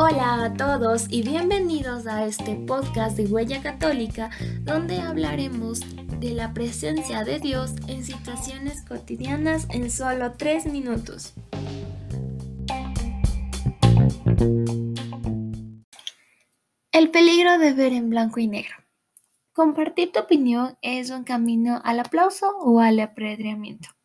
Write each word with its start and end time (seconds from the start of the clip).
Hola 0.00 0.44
a 0.44 0.54
todos 0.56 1.06
y 1.10 1.22
bienvenidos 1.22 2.06
a 2.06 2.24
este 2.24 2.54
podcast 2.54 3.16
de 3.16 3.26
Huella 3.26 3.60
Católica 3.62 4.30
donde 4.62 5.00
hablaremos 5.00 5.80
de 6.20 6.30
la 6.34 6.54
presencia 6.54 7.24
de 7.24 7.40
Dios 7.40 7.72
en 7.88 8.04
situaciones 8.04 8.84
cotidianas 8.84 9.66
en 9.70 9.90
solo 9.90 10.34
tres 10.36 10.66
minutos. 10.66 11.34
El 16.92 17.10
peligro 17.10 17.58
de 17.58 17.72
ver 17.72 17.92
en 17.92 18.08
blanco 18.08 18.38
y 18.38 18.46
negro. 18.46 18.76
Compartir 19.52 20.12
tu 20.12 20.20
opinión 20.20 20.78
es 20.80 21.10
un 21.10 21.24
camino 21.24 21.80
al 21.84 21.98
aplauso 21.98 22.56
o 22.60 22.78
al 22.78 23.00
apedreamiento. 23.00 23.97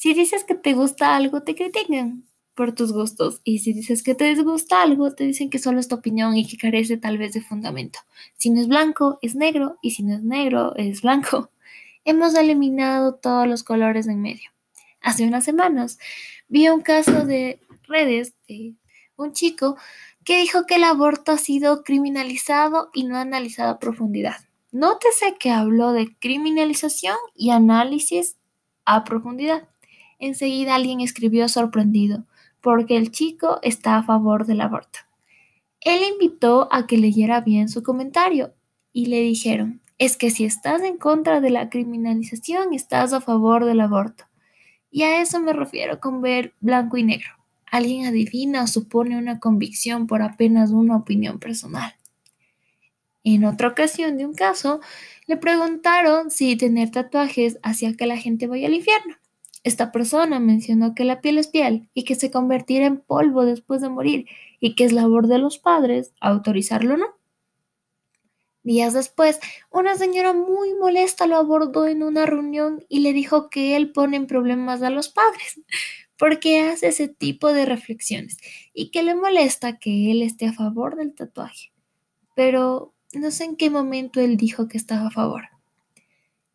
Si 0.00 0.14
dices 0.14 0.44
que 0.44 0.54
te 0.54 0.72
gusta 0.72 1.14
algo, 1.14 1.42
te 1.42 1.54
critican 1.54 2.24
por 2.54 2.72
tus 2.72 2.90
gustos. 2.90 3.42
Y 3.44 3.58
si 3.58 3.74
dices 3.74 4.02
que 4.02 4.14
te 4.14 4.34
disgusta 4.34 4.80
algo, 4.80 5.14
te 5.14 5.24
dicen 5.24 5.50
que 5.50 5.58
solo 5.58 5.78
es 5.78 5.88
tu 5.88 5.96
opinión 5.96 6.38
y 6.38 6.46
que 6.46 6.56
carece 6.56 6.96
tal 6.96 7.18
vez 7.18 7.34
de 7.34 7.42
fundamento. 7.42 7.98
Si 8.38 8.48
no 8.48 8.62
es 8.62 8.66
blanco, 8.66 9.18
es 9.20 9.34
negro. 9.34 9.76
Y 9.82 9.90
si 9.90 10.02
no 10.02 10.14
es 10.14 10.22
negro, 10.22 10.74
es 10.76 11.02
blanco. 11.02 11.50
Hemos 12.06 12.34
eliminado 12.34 13.16
todos 13.16 13.46
los 13.46 13.62
colores 13.62 14.08
en 14.08 14.22
medio. 14.22 14.48
Hace 15.02 15.24
unas 15.24 15.44
semanas 15.44 15.98
vi 16.48 16.66
un 16.70 16.80
caso 16.80 17.26
de 17.26 17.60
redes 17.86 18.32
de 18.48 18.76
un 19.16 19.34
chico 19.34 19.76
que 20.24 20.40
dijo 20.40 20.64
que 20.64 20.76
el 20.76 20.84
aborto 20.84 21.32
ha 21.32 21.36
sido 21.36 21.84
criminalizado 21.84 22.88
y 22.94 23.04
no 23.04 23.18
analizado 23.18 23.72
a 23.72 23.78
profundidad. 23.78 24.36
Nótese 24.72 25.34
que 25.38 25.50
habló 25.50 25.92
de 25.92 26.16
criminalización 26.20 27.18
y 27.34 27.50
análisis 27.50 28.38
a 28.86 29.04
profundidad. 29.04 29.68
Enseguida 30.20 30.76
alguien 30.76 31.00
escribió 31.00 31.48
sorprendido, 31.48 32.24
porque 32.60 32.96
el 32.96 33.10
chico 33.10 33.58
está 33.62 33.96
a 33.96 34.02
favor 34.04 34.46
del 34.46 34.60
aborto. 34.60 35.00
Él 35.80 36.02
invitó 36.12 36.68
a 36.70 36.86
que 36.86 36.98
leyera 36.98 37.40
bien 37.40 37.68
su 37.68 37.82
comentario 37.82 38.54
y 38.92 39.06
le 39.06 39.20
dijeron, 39.22 39.80
es 39.98 40.16
que 40.16 40.30
si 40.30 40.44
estás 40.44 40.82
en 40.82 40.98
contra 40.98 41.40
de 41.40 41.50
la 41.50 41.70
criminalización, 41.70 42.74
estás 42.74 43.12
a 43.12 43.20
favor 43.20 43.64
del 43.64 43.80
aborto. 43.80 44.24
Y 44.90 45.02
a 45.02 45.22
eso 45.22 45.40
me 45.40 45.52
refiero 45.52 46.00
con 46.00 46.20
ver 46.20 46.54
blanco 46.60 46.96
y 46.96 47.02
negro. 47.02 47.30
Alguien 47.70 48.06
adivina 48.06 48.64
o 48.64 48.66
supone 48.66 49.16
una 49.16 49.40
convicción 49.40 50.06
por 50.06 50.22
apenas 50.22 50.70
una 50.70 50.96
opinión 50.96 51.38
personal. 51.38 51.94
En 53.22 53.44
otra 53.44 53.68
ocasión 53.68 54.16
de 54.16 54.26
un 54.26 54.34
caso, 54.34 54.80
le 55.26 55.36
preguntaron 55.36 56.30
si 56.30 56.56
tener 56.56 56.90
tatuajes 56.90 57.58
hacía 57.62 57.94
que 57.94 58.06
la 58.06 58.16
gente 58.16 58.46
vaya 58.46 58.66
al 58.66 58.74
infierno. 58.74 59.19
Esta 59.62 59.92
persona 59.92 60.40
mencionó 60.40 60.94
que 60.94 61.04
la 61.04 61.20
piel 61.20 61.38
es 61.38 61.48
piel 61.48 61.90
y 61.92 62.04
que 62.04 62.14
se 62.14 62.30
convertirá 62.30 62.86
en 62.86 63.00
polvo 63.00 63.44
después 63.44 63.82
de 63.82 63.90
morir 63.90 64.26
y 64.58 64.74
que 64.74 64.84
es 64.84 64.92
labor 64.92 65.26
de 65.26 65.38
los 65.38 65.58
padres 65.58 66.12
autorizarlo 66.20 66.94
o 66.94 66.96
no. 66.96 67.06
Días 68.62 68.92
después, 68.92 69.40
una 69.70 69.96
señora 69.96 70.34
muy 70.34 70.74
molesta 70.74 71.26
lo 71.26 71.36
abordó 71.36 71.86
en 71.86 72.02
una 72.02 72.26
reunión 72.26 72.84
y 72.88 73.00
le 73.00 73.12
dijo 73.12 73.48
que 73.48 73.74
él 73.76 73.92
pone 73.92 74.16
en 74.16 74.26
problemas 74.26 74.82
a 74.82 74.90
los 74.90 75.08
padres 75.08 75.60
porque 76.18 76.60
hace 76.60 76.88
ese 76.88 77.08
tipo 77.08 77.50
de 77.52 77.64
reflexiones 77.64 78.36
y 78.74 78.90
que 78.90 79.02
le 79.02 79.14
molesta 79.14 79.78
que 79.78 80.10
él 80.10 80.20
esté 80.20 80.46
a 80.46 80.52
favor 80.52 80.96
del 80.96 81.14
tatuaje. 81.14 81.72
Pero 82.34 82.94
no 83.14 83.30
sé 83.30 83.44
en 83.44 83.56
qué 83.56 83.70
momento 83.70 84.20
él 84.20 84.36
dijo 84.36 84.68
que 84.68 84.76
estaba 84.76 85.06
a 85.06 85.10
favor. 85.10 85.48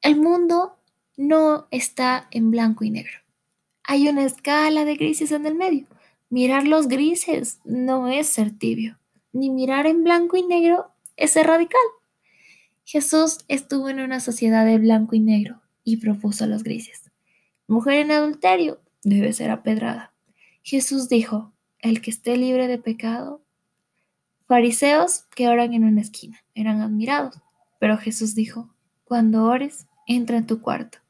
El 0.00 0.16
mundo 0.16 0.81
no 1.16 1.66
está 1.70 2.28
en 2.30 2.50
blanco 2.50 2.84
y 2.84 2.90
negro. 2.90 3.18
Hay 3.84 4.08
una 4.08 4.24
escala 4.24 4.84
de 4.84 4.96
grises 4.96 5.32
en 5.32 5.46
el 5.46 5.54
medio. 5.54 5.86
Mirar 6.30 6.66
los 6.66 6.88
grises 6.88 7.60
no 7.64 8.08
es 8.08 8.28
ser 8.28 8.56
tibio, 8.56 8.98
ni 9.32 9.50
mirar 9.50 9.86
en 9.86 10.04
blanco 10.04 10.36
y 10.36 10.42
negro 10.42 10.92
es 11.16 11.32
ser 11.32 11.46
radical. 11.46 11.80
Jesús 12.84 13.38
estuvo 13.48 13.88
en 13.88 14.00
una 14.00 14.20
sociedad 14.20 14.64
de 14.64 14.78
blanco 14.78 15.14
y 15.14 15.20
negro 15.20 15.60
y 15.84 15.98
propuso 15.98 16.46
los 16.46 16.62
grises. 16.62 17.10
Mujer 17.66 17.94
en 17.98 18.12
adulterio 18.12 18.80
debe 19.02 19.32
ser 19.32 19.50
apedrada. 19.50 20.12
Jesús 20.62 21.08
dijo, 21.08 21.52
el 21.80 22.00
que 22.00 22.10
esté 22.10 22.36
libre 22.36 22.68
de 22.68 22.78
pecado. 22.78 23.42
Fariseos 24.46 25.24
que 25.34 25.48
oran 25.48 25.74
en 25.74 25.84
una 25.84 26.00
esquina 26.00 26.42
eran 26.54 26.80
admirados, 26.80 27.40
pero 27.78 27.98
Jesús 27.98 28.34
dijo, 28.34 28.74
cuando 29.04 29.44
ores, 29.44 29.86
entra 30.06 30.36
en 30.36 30.46
tu 30.46 30.60
cuarto 30.60 31.01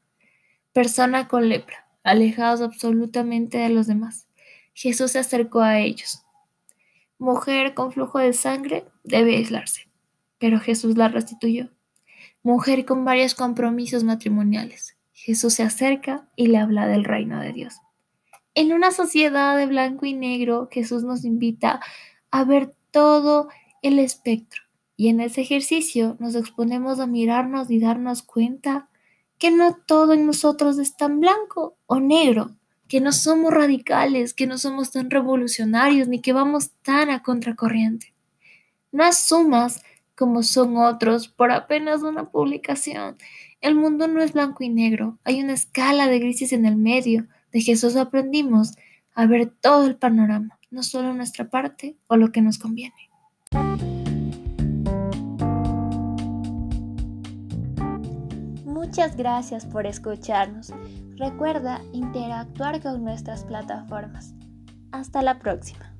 persona 0.73 1.27
con 1.27 1.47
lepra, 1.47 1.87
alejados 2.03 2.61
absolutamente 2.61 3.59
de 3.59 3.69
los 3.69 3.87
demás. 3.87 4.27
Jesús 4.73 5.11
se 5.11 5.19
acercó 5.19 5.61
a 5.61 5.79
ellos. 5.79 6.23
Mujer 7.19 7.73
con 7.73 7.91
flujo 7.91 8.19
de 8.19 8.33
sangre 8.33 8.85
debe 9.03 9.37
aislarse, 9.37 9.87
pero 10.39 10.59
Jesús 10.59 10.97
la 10.97 11.07
restituyó. 11.07 11.69
Mujer 12.41 12.85
con 12.85 13.05
varios 13.05 13.35
compromisos 13.35 14.03
matrimoniales. 14.03 14.97
Jesús 15.13 15.53
se 15.53 15.63
acerca 15.63 16.27
y 16.35 16.47
le 16.47 16.57
habla 16.57 16.87
del 16.87 17.05
reino 17.05 17.39
de 17.39 17.53
Dios. 17.53 17.75
En 18.55 18.73
una 18.73 18.91
sociedad 18.91 19.55
de 19.57 19.67
blanco 19.67 20.05
y 20.05 20.13
negro, 20.13 20.67
Jesús 20.69 21.03
nos 21.03 21.23
invita 21.23 21.79
a 22.29 22.43
ver 22.43 22.75
todo 22.91 23.47
el 23.81 23.99
espectro 23.99 24.63
y 24.95 25.07
en 25.09 25.21
ese 25.21 25.41
ejercicio 25.41 26.17
nos 26.19 26.35
exponemos 26.35 26.99
a 26.99 27.07
mirarnos 27.07 27.71
y 27.71 27.79
darnos 27.79 28.21
cuenta 28.21 28.89
que 29.43 29.51
no 29.51 29.75
todo 29.75 30.13
en 30.13 30.25
nosotros 30.25 30.79
es 30.79 30.95
tan 30.95 31.19
blanco 31.19 31.75
o 31.85 31.99
negro, 31.99 32.55
que 32.87 33.01
no 33.01 33.11
somos 33.11 33.53
radicales, 33.53 34.33
que 34.33 34.47
no 34.47 34.57
somos 34.57 34.91
tan 34.91 35.09
revolucionarios, 35.09 36.07
ni 36.07 36.21
que 36.21 36.31
vamos 36.31 36.71
tan 36.81 37.09
a 37.09 37.21
contracorriente. 37.23 38.13
No 38.93 39.03
asumas 39.03 39.83
como 40.15 40.43
son 40.43 40.77
otros 40.77 41.27
por 41.27 41.51
apenas 41.51 42.03
una 42.03 42.31
publicación. 42.31 43.17
El 43.59 43.75
mundo 43.75 44.07
no 44.07 44.21
es 44.21 44.31
blanco 44.31 44.63
y 44.63 44.69
negro, 44.69 45.19
hay 45.25 45.41
una 45.41 45.51
escala 45.51 46.07
de 46.07 46.19
grises 46.19 46.53
en 46.53 46.65
el 46.65 46.77
medio. 46.77 47.27
De 47.51 47.59
Jesús 47.59 47.97
aprendimos 47.97 48.77
a 49.13 49.25
ver 49.25 49.51
todo 49.59 49.87
el 49.87 49.97
panorama, 49.97 50.57
no 50.71 50.83
solo 50.83 51.13
nuestra 51.13 51.49
parte 51.49 51.97
o 52.07 52.15
lo 52.15 52.31
que 52.31 52.41
nos 52.41 52.59
conviene. 52.59 52.95
Muchas 58.83 59.15
gracias 59.15 59.65
por 59.65 59.87
escucharnos. 59.87 60.73
Recuerda 61.15 61.79
interactuar 61.93 62.81
con 62.81 63.01
nuestras 63.01 63.45
plataformas. 63.45 64.33
Hasta 64.91 65.21
la 65.21 65.39
próxima. 65.39 65.95